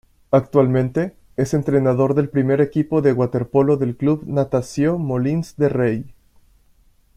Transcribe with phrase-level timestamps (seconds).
[0.31, 6.11] Actualmente, es entrenador del primer equipo de waterpolo del Club Natació Molins de Rei.